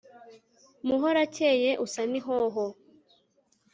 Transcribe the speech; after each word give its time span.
Muhorakeye 0.87 1.71
usa 1.85 2.01
n’ihoho, 2.11 2.65